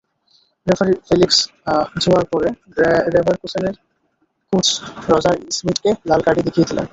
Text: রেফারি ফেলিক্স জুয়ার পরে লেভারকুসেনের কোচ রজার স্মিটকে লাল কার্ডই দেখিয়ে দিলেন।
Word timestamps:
রেফারি 0.67 0.93
ফেলিক্স 1.07 1.37
জুয়ার 2.01 2.25
পরে 2.31 2.49
লেভারকুসেনের 3.13 3.75
কোচ 4.53 4.67
রজার 5.09 5.35
স্মিটকে 5.57 5.89
লাল 6.09 6.21
কার্ডই 6.25 6.43
দেখিয়ে 6.47 6.67
দিলেন। 6.69 6.87